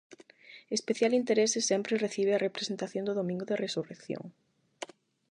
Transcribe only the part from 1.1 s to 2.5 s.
interese sempre recibe a